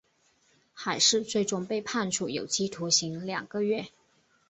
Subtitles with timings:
[0.73, 3.87] 海氏最终被判处有期徒刑两个月。